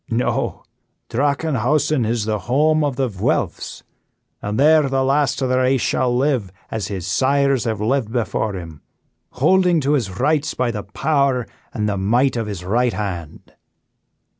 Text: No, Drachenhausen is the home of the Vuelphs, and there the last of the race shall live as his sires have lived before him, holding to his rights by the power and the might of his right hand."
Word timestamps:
No, 0.09 0.63
Drachenhausen 1.09 2.05
is 2.07 2.25
the 2.25 2.39
home 2.49 2.83
of 2.83 2.95
the 2.95 3.07
Vuelphs, 3.07 3.83
and 4.41 4.59
there 4.59 4.89
the 4.89 5.03
last 5.03 5.39
of 5.43 5.49
the 5.49 5.59
race 5.59 5.79
shall 5.81 6.17
live 6.17 6.51
as 6.71 6.87
his 6.87 7.05
sires 7.05 7.65
have 7.65 7.79
lived 7.79 8.11
before 8.11 8.53
him, 8.55 8.81
holding 9.33 9.79
to 9.81 9.93
his 9.93 10.19
rights 10.19 10.55
by 10.55 10.71
the 10.71 10.81
power 10.81 11.45
and 11.71 11.87
the 11.87 11.97
might 11.97 12.35
of 12.35 12.47
his 12.47 12.65
right 12.65 12.93
hand." 12.93 13.53